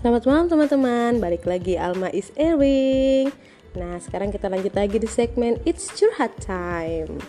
Selamat 0.00 0.24
malam 0.24 0.48
teman-teman, 0.48 1.20
balik 1.20 1.44
lagi 1.44 1.76
Alma 1.76 2.08
is 2.08 2.32
airing 2.40 3.28
Nah 3.76 4.00
sekarang 4.00 4.32
kita 4.32 4.48
lanjut 4.48 4.72
lagi 4.72 4.96
di 4.96 5.04
segmen 5.04 5.60
It's 5.68 5.92
Curhat 5.92 6.40
Time. 6.40 7.20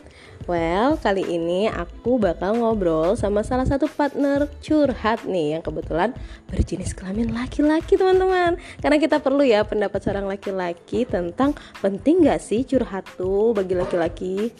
Well, 0.48 0.96
kali 0.96 1.28
ini 1.28 1.68
aku 1.68 2.16
bakal 2.16 2.56
ngobrol 2.64 3.20
sama 3.20 3.44
salah 3.44 3.68
satu 3.68 3.92
partner 3.92 4.48
curhat 4.64 5.28
nih 5.28 5.60
Yang 5.60 5.68
kebetulan 5.68 6.16
berjenis 6.48 6.96
kelamin 6.96 7.36
laki-laki 7.36 8.00
teman-teman. 8.00 8.56
Karena 8.80 8.98
kita 9.04 9.20
perlu 9.20 9.44
ya 9.44 9.68
pendapat 9.68 10.00
seorang 10.08 10.32
laki-laki 10.32 11.04
tentang 11.04 11.52
penting 11.84 12.24
gak 12.24 12.40
sih 12.40 12.64
curhat 12.64 13.04
tuh 13.20 13.52
bagi 13.52 13.76
laki-laki 13.76 14.56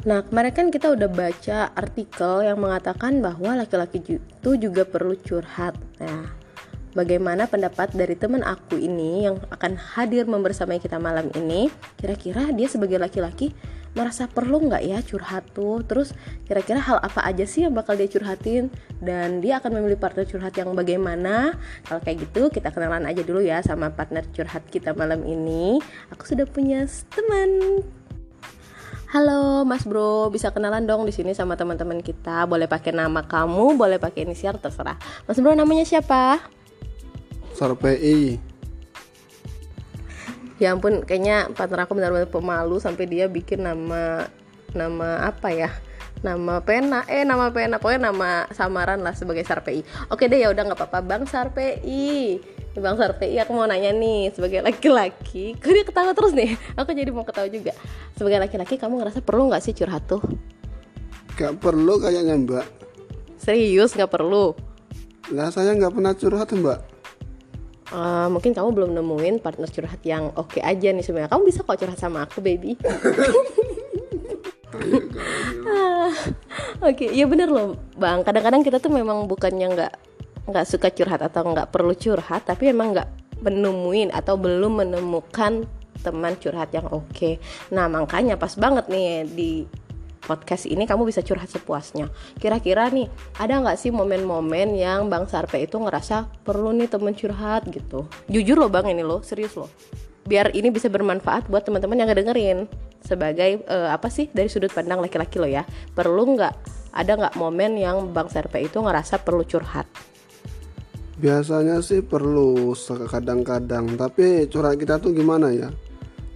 Nah, 0.00 0.24
kemarin 0.24 0.52
kan 0.56 0.66
kita 0.72 0.96
udah 0.96 1.12
baca 1.12 1.76
artikel 1.76 2.40
yang 2.40 2.56
mengatakan 2.56 3.20
bahwa 3.20 3.52
laki-laki 3.52 4.00
itu 4.00 4.50
juga 4.56 4.88
perlu 4.88 5.12
curhat. 5.20 5.76
Nah, 6.00 6.24
bagaimana 6.96 7.44
pendapat 7.44 7.92
dari 7.92 8.16
teman 8.16 8.40
aku 8.40 8.80
ini 8.80 9.28
yang 9.28 9.36
akan 9.52 9.76
hadir 9.76 10.24
membersamai 10.24 10.80
kita 10.80 10.96
malam 10.96 11.28
ini? 11.36 11.68
Kira-kira 12.00 12.48
dia 12.48 12.64
sebagai 12.64 12.96
laki-laki 12.96 13.52
merasa 13.92 14.24
perlu 14.24 14.72
nggak 14.72 14.88
ya 14.88 15.04
curhat 15.04 15.44
tuh? 15.52 15.84
Terus 15.84 16.16
kira-kira 16.48 16.80
hal 16.80 16.96
apa 17.04 17.20
aja 17.20 17.44
sih 17.44 17.68
yang 17.68 17.76
bakal 17.76 17.92
dia 17.92 18.08
curhatin? 18.08 18.72
Dan 19.04 19.44
dia 19.44 19.60
akan 19.60 19.84
memilih 19.84 20.00
partner 20.00 20.24
curhat 20.24 20.56
yang 20.56 20.72
bagaimana? 20.72 21.60
Kalau 21.84 22.00
kayak 22.00 22.24
gitu, 22.24 22.48
kita 22.48 22.72
kenalan 22.72 23.04
aja 23.04 23.20
dulu 23.20 23.44
ya 23.44 23.60
sama 23.60 23.92
partner 23.92 24.24
curhat 24.32 24.64
kita 24.72 24.96
malam 24.96 25.28
ini. 25.28 25.76
Aku 26.08 26.24
sudah 26.24 26.48
punya 26.48 26.88
teman 27.12 27.84
Halo 29.10 29.66
Mas 29.66 29.82
Bro, 29.82 30.30
bisa 30.30 30.54
kenalan 30.54 30.86
dong 30.86 31.02
di 31.02 31.10
sini 31.10 31.34
sama 31.34 31.58
teman-teman 31.58 31.98
kita. 31.98 32.46
Boleh 32.46 32.70
pakai 32.70 32.94
nama 32.94 33.26
kamu, 33.26 33.74
boleh 33.74 33.98
pakai 33.98 34.22
inisial 34.22 34.54
terserah. 34.62 34.94
Mas 35.26 35.34
Bro 35.42 35.58
namanya 35.58 35.82
siapa? 35.82 36.38
Sarpei. 37.50 38.38
Ya 40.62 40.70
ampun, 40.70 41.02
kayaknya 41.02 41.50
partner 41.50 41.90
aku 41.90 41.98
benar-benar 41.98 42.30
pemalu 42.30 42.78
sampai 42.78 43.10
dia 43.10 43.26
bikin 43.26 43.66
nama 43.66 44.30
nama 44.78 45.26
apa 45.26 45.50
ya? 45.50 45.74
Nama 46.22 46.62
pena, 46.62 47.02
eh 47.10 47.26
nama 47.26 47.50
pena, 47.50 47.82
pokoknya 47.82 48.14
nama 48.14 48.46
samaran 48.54 49.02
lah 49.02 49.18
sebagai 49.18 49.42
Sarpei. 49.42 49.82
Oke 50.14 50.30
deh 50.30 50.38
ya 50.38 50.54
udah 50.54 50.70
nggak 50.70 50.86
apa-apa, 50.86 51.02
Bang 51.02 51.26
Sarpei. 51.26 52.38
Bang 52.78 52.94
Sarpei 52.94 53.34
aku 53.42 53.50
mau 53.50 53.66
nanya 53.66 53.90
nih 53.90 54.30
sebagai 54.30 54.62
laki-laki 54.62 55.54
kok 55.60 55.70
dia 55.74 55.82
ketawa 55.82 56.14
terus 56.14 56.30
nih 56.30 56.54
aku 56.78 56.94
jadi 56.94 57.10
mau 57.10 57.26
ketawa 57.26 57.50
juga 57.50 57.74
sebagai 58.14 58.38
laki-laki 58.38 58.78
kamu 58.78 59.02
ngerasa 59.02 59.18
perlu 59.26 59.50
nggak 59.50 59.62
sih 59.62 59.74
curhat 59.74 60.06
tuh 60.06 60.22
Gak 61.34 61.56
perlu 61.56 61.98
kayaknya 61.98 62.36
mbak 62.36 62.66
serius 63.40 63.96
nggak 63.96 64.12
perlu 64.12 64.54
Lah 65.34 65.48
saya 65.50 65.74
nggak 65.74 65.94
pernah 65.94 66.12
curhat 66.14 66.50
mbak 66.54 66.78
Uh, 67.90 68.30
mungkin 68.30 68.54
kamu 68.54 68.70
belum 68.70 68.90
nemuin 68.94 69.42
partner 69.42 69.66
curhat 69.66 69.98
yang 70.06 70.30
oke 70.38 70.54
okay 70.54 70.62
aja 70.62 70.94
nih 70.94 71.02
sebenarnya. 71.02 71.26
Kamu 71.26 71.42
bisa 71.42 71.66
kok 71.66 71.74
curhat 71.74 71.98
sama 71.98 72.22
aku, 72.22 72.38
baby. 72.38 72.78
Ah, 75.66 76.14
oke, 76.78 76.94
okay. 76.94 77.10
ya 77.10 77.26
bener 77.26 77.50
loh, 77.50 77.74
bang. 77.98 78.22
Kadang-kadang 78.22 78.62
kita 78.62 78.78
tuh 78.78 78.94
memang 78.94 79.26
bukannya 79.26 79.66
nggak 79.74 79.92
nggak 80.50 80.66
suka 80.66 80.90
curhat 80.90 81.22
atau 81.22 81.46
nggak 81.46 81.70
perlu 81.70 81.94
curhat, 81.94 82.46
tapi 82.46 82.70
emang 82.74 82.92
nggak 82.92 83.08
menemuin 83.40 84.12
atau 84.12 84.36
belum 84.36 84.84
menemukan 84.84 85.64
teman 86.00 86.36
curhat 86.36 86.72
yang 86.72 86.88
oke. 86.88 87.40
Nah 87.72 87.88
makanya 87.88 88.36
pas 88.36 88.52
banget 88.56 88.88
nih 88.88 89.24
di 89.28 89.50
podcast 90.20 90.68
ini 90.68 90.84
kamu 90.84 91.08
bisa 91.08 91.24
curhat 91.24 91.48
sepuasnya. 91.48 92.12
Kira-kira 92.36 92.92
nih 92.92 93.08
ada 93.40 93.60
nggak 93.60 93.76
sih 93.80 93.90
momen-momen 93.90 94.76
yang 94.76 95.08
Bang 95.08 95.26
Sarpe 95.26 95.58
itu 95.60 95.80
ngerasa 95.80 96.28
perlu 96.44 96.70
nih 96.76 96.88
temen 96.88 97.16
curhat 97.16 97.66
gitu? 97.68 98.06
Jujur 98.28 98.56
loh 98.60 98.70
Bang 98.70 98.86
ini 98.88 99.00
loh, 99.00 99.24
serius 99.24 99.56
loh. 99.56 99.68
Biar 100.28 100.52
ini 100.54 100.70
bisa 100.70 100.86
bermanfaat 100.86 101.48
buat 101.48 101.64
teman-teman 101.64 101.98
yang 101.98 102.08
ngedengerin 102.12 102.68
sebagai 103.00 103.64
uh, 103.66 103.90
apa 103.90 104.12
sih 104.12 104.28
dari 104.30 104.46
sudut 104.46 104.70
pandang 104.70 105.00
laki-laki 105.00 105.40
lo 105.40 105.48
ya. 105.48 105.64
Perlu 105.96 106.36
nggak 106.36 106.54
ada 106.94 107.12
nggak 107.16 107.34
momen 107.40 107.80
yang 107.80 108.12
Bang 108.14 108.28
Sarpe 108.30 108.62
itu 108.62 108.78
ngerasa 108.78 109.18
perlu 109.24 109.42
curhat? 109.42 109.88
Biasanya 111.20 111.84
sih 111.84 112.00
perlu 112.00 112.72
kadang-kadang, 113.12 113.92
tapi 114.00 114.48
curhat 114.48 114.80
kita 114.80 114.96
tuh 114.96 115.12
gimana 115.12 115.52
ya? 115.52 115.68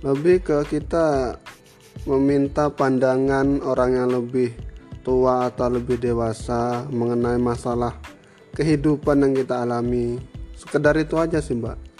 Lebih 0.04 0.44
ke 0.44 0.58
kita 0.68 1.40
meminta 2.04 2.68
pandangan 2.68 3.64
orang 3.64 3.96
yang 3.96 4.08
lebih 4.12 4.52
tua 5.00 5.48
atau 5.48 5.72
lebih 5.72 5.96
dewasa 5.96 6.84
mengenai 6.92 7.40
masalah 7.40 7.96
kehidupan 8.52 9.24
yang 9.24 9.32
kita 9.32 9.64
alami. 9.64 10.20
Sekedar 10.52 11.00
itu 11.00 11.16
aja 11.16 11.40
sih, 11.40 11.56
Mbak. 11.56 11.96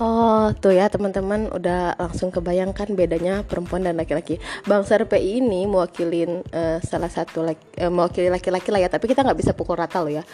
Oh, 0.00 0.50
tuh 0.58 0.74
ya 0.74 0.88
teman-teman 0.88 1.52
udah 1.54 1.94
langsung 2.00 2.32
kebayangkan 2.32 2.96
bedanya 2.96 3.44
perempuan 3.44 3.84
dan 3.84 4.00
laki-laki. 4.00 4.40
Bang 4.64 4.82
Sarpi 4.82 5.38
ini 5.38 5.68
mewakilin 5.68 6.40
uh, 6.50 6.80
salah 6.82 7.12
satu 7.12 7.44
laki, 7.44 7.84
uh, 7.84 7.92
mewakili 7.92 8.32
laki-laki 8.32 8.72
lah 8.74 8.80
ya, 8.80 8.88
tapi 8.90 9.06
kita 9.06 9.22
nggak 9.22 9.38
bisa 9.38 9.52
pukul 9.52 9.78
rata 9.78 10.00
loh 10.02 10.10
ya. 10.10 10.24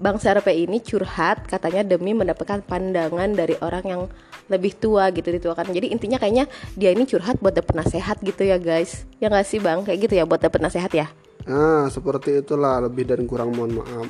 Bang 0.00 0.16
Sarpe 0.16 0.48
ini 0.56 0.80
curhat 0.80 1.44
katanya 1.44 1.84
demi 1.84 2.16
mendapatkan 2.16 2.64
pandangan 2.64 3.36
dari 3.36 3.52
orang 3.60 3.84
yang 3.84 4.02
lebih 4.48 4.72
tua 4.80 5.12
gitu 5.12 5.28
dituakan. 5.28 5.68
Jadi 5.76 5.92
intinya 5.92 6.16
kayaknya 6.16 6.48
dia 6.72 6.96
ini 6.96 7.04
curhat 7.04 7.36
buat 7.44 7.52
dapet 7.52 7.76
nasehat 7.76 8.16
gitu 8.24 8.48
ya 8.48 8.56
guys. 8.56 9.04
Ya 9.20 9.28
nggak 9.28 9.44
sih 9.44 9.60
bang? 9.60 9.84
Kayak 9.84 10.08
gitu 10.08 10.14
ya 10.16 10.24
buat 10.24 10.40
dapet 10.40 10.64
nasehat 10.64 10.88
ya? 10.96 11.12
Ah 11.44 11.84
seperti 11.92 12.40
itulah 12.40 12.80
lebih 12.80 13.12
dan 13.12 13.28
kurang 13.28 13.52
mohon 13.52 13.76
maaf. 13.76 14.08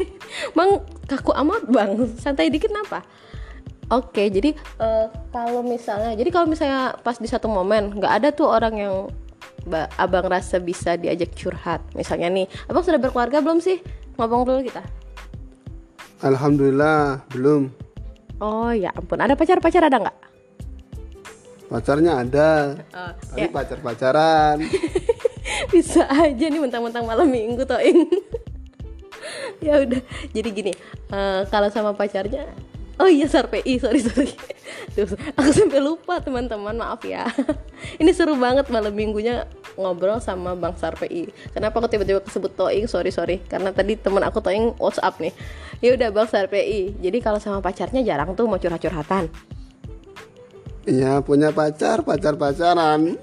bang 0.56 0.70
kaku 1.04 1.36
amat 1.36 1.68
bang. 1.68 1.92
Santai 2.16 2.48
dikit 2.48 2.72
kenapa? 2.72 3.04
Oke 3.92 4.32
jadi 4.32 4.56
uh, 4.80 5.12
kalau 5.36 5.60
misalnya 5.60 6.16
jadi 6.16 6.32
kalau 6.32 6.48
misalnya 6.48 6.96
pas 7.04 7.20
di 7.20 7.28
satu 7.28 7.46
momen 7.46 7.92
nggak 7.92 8.12
ada 8.24 8.28
tuh 8.32 8.48
orang 8.48 8.74
yang 8.80 8.94
abang 10.00 10.32
rasa 10.32 10.56
bisa 10.64 10.96
diajak 10.96 11.36
curhat. 11.36 11.84
Misalnya 11.92 12.32
nih 12.32 12.48
abang 12.72 12.80
sudah 12.80 12.96
berkeluarga 12.96 13.44
belum 13.44 13.60
sih? 13.60 13.84
Ngomong 14.16 14.48
dulu 14.48 14.64
kita. 14.64 14.80
Alhamdulillah 16.24 17.28
belum. 17.32 17.68
Oh 18.40 18.72
ya 18.72 18.92
ampun, 18.92 19.20
ada 19.20 19.36
pacar 19.36 19.60
pacar 19.60 19.84
ada 19.84 20.00
nggak? 20.00 20.18
Pacarnya 21.66 22.12
ada, 22.22 22.78
uh, 22.94 23.12
tapi 23.32 23.48
ya. 23.48 23.52
pacar 23.52 23.78
pacaran. 23.84 24.56
Bisa 25.72 26.06
aja 26.08 26.44
nih 26.46 26.60
mentang-mentang 26.60 27.04
malam 27.04 27.28
minggu 27.28 27.64
toing. 27.68 28.06
ya 29.64 29.82
udah, 29.82 30.00
jadi 30.30 30.48
gini, 30.52 30.72
uh, 31.12 31.42
kalau 31.48 31.68
sama 31.68 31.92
pacarnya 31.92 32.48
Oh 32.96 33.12
iya 33.12 33.28
Sarpi, 33.28 33.60
sorry 33.76 34.00
sorry. 34.00 34.32
aku 35.36 35.50
sampai 35.52 35.84
lupa 35.84 36.16
teman-teman, 36.16 36.72
maaf 36.72 37.04
ya. 37.04 37.28
Ini 38.00 38.08
seru 38.16 38.40
banget 38.40 38.72
malam 38.72 38.96
minggunya 38.96 39.44
ngobrol 39.76 40.16
sama 40.16 40.56
Bang 40.56 40.80
Sarpi. 40.80 41.28
Kenapa 41.52 41.76
aku 41.76 41.92
tiba-tiba 41.92 42.24
kesebut 42.24 42.56
Toing? 42.56 42.88
Sorry 42.88 43.12
sorry, 43.12 43.44
karena 43.52 43.68
tadi 43.76 44.00
teman 44.00 44.24
aku 44.24 44.40
Toing 44.40 44.80
WhatsApp 44.80 45.20
nih. 45.20 45.36
Ya 45.84 45.92
udah 45.92 46.08
Bang 46.08 46.28
Sarpi. 46.28 46.96
Jadi 46.96 47.18
kalau 47.20 47.36
sama 47.36 47.60
pacarnya 47.60 48.00
jarang 48.00 48.32
tuh 48.32 48.48
mau 48.48 48.56
curhat-curhatan. 48.56 49.28
Iya 50.86 51.18
punya 51.20 51.50
pacar, 51.50 52.06
pacar-pacaran. 52.06 53.18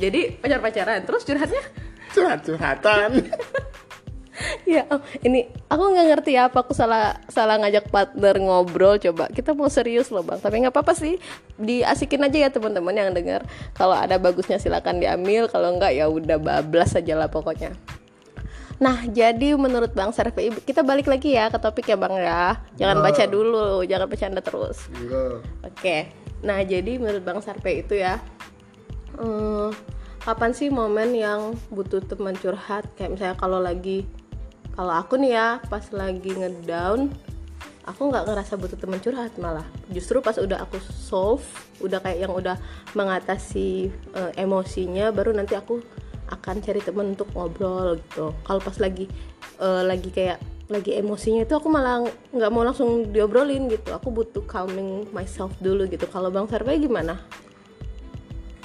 Jadi 0.00 0.40
pacar-pacaran, 0.40 1.04
terus 1.06 1.22
curhatnya? 1.22 1.62
Curhat-curhatan. 2.10 3.10
ya 4.64 4.86
oh, 4.88 5.02
ini 5.20 5.50
aku 5.68 5.82
nggak 5.92 6.06
ngerti 6.14 6.30
ya 6.36 6.48
apa 6.48 6.64
aku 6.64 6.72
salah 6.72 7.20
salah 7.28 7.60
ngajak 7.60 7.92
partner 7.92 8.40
ngobrol 8.40 8.96
coba 8.96 9.28
kita 9.28 9.52
mau 9.52 9.68
serius 9.68 10.08
loh 10.08 10.24
bang 10.24 10.40
tapi 10.40 10.64
nggak 10.64 10.72
apa-apa 10.72 10.96
sih 10.96 11.20
diasikin 11.60 12.24
aja 12.24 12.48
ya 12.48 12.48
teman-teman 12.48 12.94
yang 12.94 13.10
dengar 13.12 13.44
kalau 13.76 13.92
ada 13.92 14.16
bagusnya 14.16 14.56
silakan 14.56 15.02
diambil 15.02 15.50
kalau 15.50 15.76
nggak 15.76 15.92
ya 15.92 16.08
udah 16.08 16.38
bablas 16.40 16.96
aja 16.96 17.18
lah 17.18 17.28
pokoknya 17.28 17.76
Nah, 18.80 19.04
jadi 19.04 19.60
menurut 19.60 19.92
Bang 19.92 20.08
Servi, 20.10 20.48
kita 20.64 20.80
balik 20.80 21.04
lagi 21.04 21.36
ya 21.36 21.52
ke 21.52 21.60
topik 21.60 21.84
ya 21.84 22.00
Bang 22.00 22.16
ya. 22.16 22.56
Jangan 22.80 23.04
baca 23.04 23.24
dulu, 23.28 23.84
jangan 23.84 24.08
bercanda 24.08 24.40
terus. 24.40 24.88
Oke. 24.88 25.44
Okay. 25.76 26.00
Nah, 26.40 26.64
jadi 26.64 26.96
menurut 26.96 27.20
Bang 27.20 27.44
Servi 27.44 27.84
itu 27.84 28.00
ya, 28.00 28.16
hmm, 29.20 29.76
kapan 30.24 30.56
sih 30.56 30.72
momen 30.72 31.12
yang 31.12 31.52
butuh 31.68 32.00
teman 32.00 32.32
curhat? 32.40 32.88
Kayak 32.96 33.20
misalnya 33.20 33.36
kalau 33.36 33.60
lagi 33.60 34.08
kalau 34.80 34.96
aku 34.96 35.20
nih 35.20 35.36
ya 35.36 35.48
pas 35.68 35.84
lagi 35.92 36.32
ngedown 36.32 37.12
aku 37.84 38.00
nggak 38.08 38.24
ngerasa 38.32 38.54
butuh 38.56 38.78
teman 38.78 38.96
curhat 39.02 39.34
malah 39.36 39.66
justru 39.90 40.22
pas 40.22 40.38
udah 40.38 40.62
aku 40.62 40.78
solve 40.80 41.44
udah 41.82 41.98
kayak 42.00 42.24
yang 42.24 42.32
udah 42.32 42.56
mengatasi 42.96 43.90
uh, 44.14 44.30
emosinya 44.38 45.10
baru 45.10 45.34
nanti 45.34 45.58
aku 45.58 45.82
akan 46.30 46.62
cari 46.62 46.80
temen 46.80 47.18
untuk 47.18 47.28
ngobrol 47.34 47.98
gitu. 47.98 48.32
Kalau 48.46 48.60
pas 48.62 48.76
lagi 48.78 49.10
uh, 49.58 49.82
lagi 49.82 50.08
kayak 50.14 50.38
lagi 50.70 50.94
emosinya 50.96 51.42
itu 51.42 51.54
aku 51.58 51.66
malah 51.66 52.06
nggak 52.30 52.50
mau 52.54 52.62
langsung 52.62 53.10
diobrolin 53.10 53.66
gitu. 53.68 53.90
Aku 53.90 54.14
butuh 54.14 54.46
calming 54.46 55.10
myself 55.10 55.50
dulu 55.58 55.84
gitu. 55.90 56.06
Kalau 56.08 56.30
bang 56.30 56.46
Sarpe 56.46 56.78
gimana? 56.78 57.18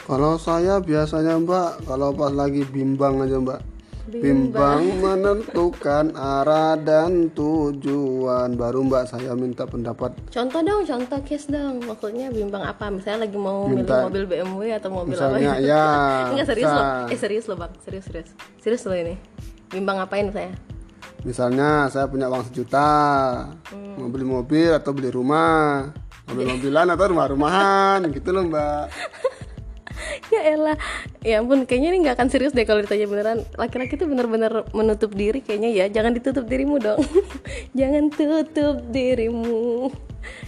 Kalau 0.05 0.37
saya 0.37 0.77
biasanya 0.77 1.41
mbak 1.41 1.89
kalau 1.89 2.13
pas 2.13 2.29
lagi 2.29 2.61
bimbang 2.69 3.25
aja 3.25 3.41
mbak 3.41 3.74
Bimbang 4.05 5.01
menentukan 5.01 6.13
arah 6.13 6.77
dan 6.77 7.33
tujuan 7.33 8.53
Baru 8.53 8.85
mbak 8.85 9.09
saya 9.09 9.33
minta 9.33 9.65
pendapat 9.65 10.13
Contoh 10.29 10.61
dong, 10.61 10.85
contoh 10.85 11.19
case 11.25 11.49
dong. 11.49 11.81
Maksudnya 11.81 12.29
bimbang 12.29 12.61
apa? 12.61 12.93
Misalnya 12.93 13.25
lagi 13.25 13.33
mau 13.33 13.65
Minta- 13.65 14.05
milih 14.05 14.05
mobil 14.05 14.23
BMW 14.29 14.77
atau 14.77 14.93
mobil 14.93 15.17
Misalnya 15.17 15.51
apa? 15.51 15.65
ya 15.65 15.85
Enggak 16.31 16.47
serius 16.47 16.69
bisa. 16.69 16.77
loh. 16.77 16.85
Eh 17.09 17.17
serius 17.17 17.45
loh 17.49 17.57
bang, 17.57 17.71
serius 17.81 18.05
serius. 18.05 18.29
Serius 18.61 18.83
loh 18.85 18.93
ini. 18.95 19.15
Bimbang 19.67 19.97
ngapain 19.97 20.29
saya? 20.29 20.53
Misalnya 21.25 21.89
saya 21.89 22.05
punya 22.05 22.29
uang 22.29 22.45
sejuta 22.45 22.85
Mau 23.97 24.13
beli 24.13 24.21
mobil 24.21 24.69
atau 24.69 24.93
beli 24.93 25.09
rumah 25.09 25.89
Mobil-mobilan 26.25 26.85
atau 26.87 27.05
rumah-rumahan 27.09 28.05
Gitu 28.13 28.29
loh 28.29 28.45
mbak 28.45 28.85
ya 30.33 30.41
elah, 30.55 30.77
ya 31.21 31.41
ampun 31.41 31.67
kayaknya 31.67 31.89
ini 31.95 31.97
nggak 32.07 32.15
akan 32.19 32.29
serius 32.31 32.53
deh 32.55 32.63
kalau 32.63 32.81
ditanya 32.81 33.07
beneran. 33.09 33.37
Laki-laki 33.59 33.99
tuh 33.99 34.07
bener-bener 34.07 34.65
menutup 34.71 35.11
diri 35.13 35.41
kayaknya 35.41 35.69
ya. 35.71 35.85
Jangan 35.91 36.15
ditutup 36.15 36.45
dirimu 36.47 36.79
dong. 36.79 37.01
Jangan 37.79 38.11
tutup 38.13 38.81
dirimu. 38.89 39.91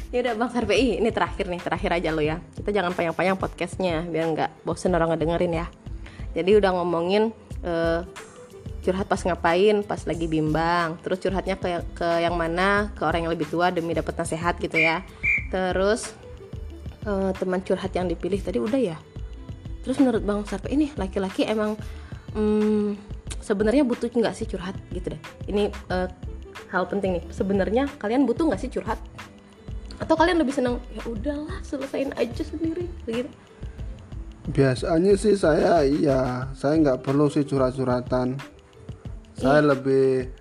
Ya 0.10 0.24
udah 0.24 0.34
Bang 0.40 0.50
Sarpei, 0.50 0.98
ini 0.98 1.12
terakhir 1.12 1.52
nih, 1.52 1.62
terakhir 1.62 1.92
aja 1.94 2.10
lo 2.16 2.24
ya. 2.24 2.42
Kita 2.56 2.74
jangan 2.74 2.96
panjang-panjang 2.96 3.38
podcastnya 3.38 4.08
biar 4.08 4.26
nggak 4.34 4.52
bosen 4.64 4.96
orang 4.96 5.14
ngedengerin 5.14 5.54
ya. 5.54 5.66
Jadi 6.34 6.52
udah 6.58 6.72
ngomongin 6.80 7.30
eh, 7.62 8.02
curhat 8.88 9.06
pas 9.12 9.20
ngapain, 9.20 9.84
pas 9.84 10.00
lagi 10.08 10.26
bimbang. 10.26 10.96
Terus 11.04 11.20
curhatnya 11.20 11.60
ke 11.60 11.84
ke 11.94 12.10
yang 12.24 12.40
mana? 12.40 12.90
Ke 12.96 13.04
orang 13.04 13.28
yang 13.28 13.34
lebih 13.36 13.52
tua 13.52 13.68
demi 13.70 13.92
dapat 13.92 14.16
nasihat 14.16 14.56
gitu 14.58 14.80
ya. 14.80 15.04
Terus 15.52 16.16
eh, 17.04 17.32
teman 17.36 17.60
curhat 17.62 17.92
yang 17.92 18.08
dipilih 18.08 18.40
tadi 18.40 18.64
udah 18.64 18.80
ya. 18.80 18.98
Terus 19.88 20.04
menurut 20.04 20.20
Bang 20.28 20.44
Sarpe 20.44 20.68
ini 20.68 20.92
laki-laki 21.00 21.48
emang 21.48 21.80
hmm, 22.36 23.00
sebenarnya 23.40 23.88
butuh 23.88 24.12
nggak 24.12 24.36
sih 24.36 24.44
curhat 24.44 24.76
gitu 24.92 25.16
deh. 25.16 25.22
Ini 25.48 25.72
eh, 25.72 26.12
hal 26.68 26.84
penting 26.92 27.16
nih. 27.16 27.24
Sebenarnya 27.32 27.88
kalian 27.96 28.28
butuh 28.28 28.52
nggak 28.52 28.60
sih 28.60 28.68
curhat? 28.68 29.00
Atau 30.04 30.20
kalian 30.20 30.44
lebih 30.44 30.52
senang 30.52 30.84
ya 30.92 31.00
udahlah 31.08 31.64
selesain 31.64 32.12
aja 32.20 32.44
sendiri 32.44 32.84
begitu? 33.08 33.32
Biasanya 34.52 35.16
sih 35.16 35.36
saya 35.36 35.84
iya 35.84 36.48
Saya 36.56 36.80
nggak 36.80 37.04
perlu 37.04 37.28
sih 37.28 37.44
curhat-curhatan 37.44 38.40
Saya 39.36 39.60
lebih 39.60 40.32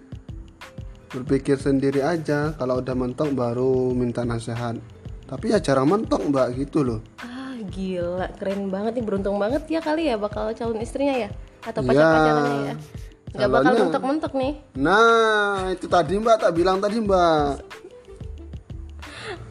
berpikir 1.11 1.59
sendiri 1.59 2.07
aja 2.07 2.55
Kalau 2.55 2.79
udah 2.79 2.95
mentok 2.95 3.35
baru 3.35 3.91
minta 3.99 4.23
nasihat 4.23 4.79
Tapi 5.27 5.51
ya 5.51 5.59
jarang 5.59 5.91
mentok 5.91 6.23
mbak 6.23 6.55
gitu 6.55 6.87
loh 6.87 7.03
Ah 7.19 7.36
gila 7.69 8.27
keren 8.39 8.71
banget 8.71 8.99
nih 8.99 9.05
beruntung 9.05 9.37
banget 9.37 9.63
ya 9.67 9.81
kali 9.83 10.09
ya 10.09 10.17
bakal 10.17 10.51
calon 10.53 10.81
istrinya 10.81 11.27
ya 11.27 11.29
atau 11.67 11.83
Iya. 11.83 11.89
pacar-pacarannya 11.91 12.59
ya. 12.63 12.75
Nggak 13.37 13.51
bakal 13.53 13.73
mentok-mentok 13.77 14.33
nih. 14.33 14.53
Nah 14.81 15.69
itu 15.75 15.87
tadi 15.87 16.17
mbak 16.17 16.37
tak 16.41 16.53
bilang 16.57 16.79
tadi 16.81 16.97
mbak 17.03 17.61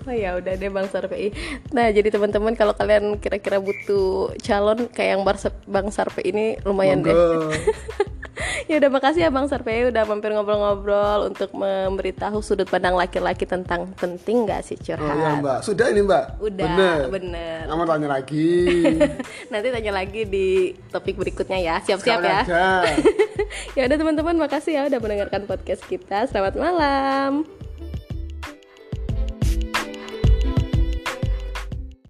Oh 0.06 0.14
ya 0.14 0.38
udah 0.38 0.54
deh 0.54 0.70
Bang 0.70 0.86
Sarpei. 0.86 1.34
Nah 1.74 1.90
jadi 1.90 2.14
teman-teman 2.14 2.54
kalau 2.54 2.78
kalian 2.78 3.18
kira-kira 3.18 3.58
butuh 3.58 4.38
calon 4.38 4.86
kayak 4.94 5.18
yang 5.18 5.22
Bang 5.66 5.90
Sarpei 5.90 6.30
ini 6.30 6.46
lumayan 6.62 7.02
deh. 7.02 7.10
Ya 8.70 8.82
udah 8.82 8.90
makasih 8.90 9.22
ya 9.26 9.30
Bang 9.30 9.46
Sarpei 9.46 9.88
udah 9.90 10.04
mampir 10.06 10.34
ngobrol-ngobrol 10.34 11.30
untuk 11.30 11.54
memberitahu 11.54 12.42
sudut 12.42 12.66
pandang 12.66 12.98
laki-laki 12.98 13.46
tentang 13.46 13.92
penting 13.98 14.46
nggak 14.46 14.62
sih 14.66 14.78
Oh 14.78 14.84
curhat. 14.96 15.16
iya 15.16 15.32
mbak 15.38 15.60
Sudah 15.62 15.88
ini 15.92 16.02
mbak 16.02 16.42
Udah 16.42 16.66
Bener 16.66 17.00
bener. 17.10 17.62
Kamu 17.70 17.84
tanya 17.86 18.08
lagi 18.10 18.52
Nanti 19.52 19.68
tanya 19.70 19.92
lagi 19.94 20.22
di 20.26 20.48
topik 20.90 21.16
berikutnya 21.18 21.60
ya. 21.60 21.76
Siap-siap 21.82 22.20
ya. 22.22 22.42
ya 23.78 23.82
udah 23.86 23.98
teman-teman 23.98 24.36
makasih 24.38 24.74
ya 24.78 24.82
udah 24.88 25.00
mendengarkan 25.00 25.46
podcast 25.46 25.84
kita. 25.86 26.28
Selamat 26.30 26.56
malam. 26.58 27.65